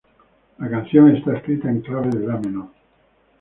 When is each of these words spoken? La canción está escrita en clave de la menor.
La 0.57 0.67
canción 0.67 1.15
está 1.15 1.37
escrita 1.37 1.69
en 1.69 1.81
clave 1.81 2.09
de 2.09 2.25
la 2.25 2.35
menor. 2.37 2.69